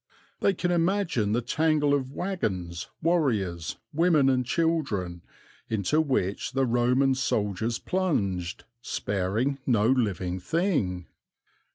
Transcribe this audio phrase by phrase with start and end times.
[0.39, 5.21] They can imagine the tangle of wagons, warriors, women and children
[5.69, 11.05] into which the Roman soldiers plunged, sparing no living thing.